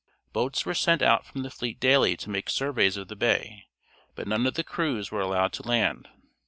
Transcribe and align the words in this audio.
Boats 0.33 0.65
were 0.65 0.73
sent 0.73 1.03
out 1.03 1.27
from 1.27 1.43
the 1.43 1.51
fleet 1.51 1.79
daily 1.79 2.17
to 2.17 2.29
make 2.31 2.49
surveys 2.49 2.97
of 2.97 3.07
the 3.07 3.15
bay, 3.15 3.67
but 4.15 4.27
none 4.27 4.47
of 4.47 4.55
the 4.55 4.63
crews 4.63 5.11
were 5.11 5.21
allowed 5.21 5.53
to 5.53 5.61
land. 5.67 6.07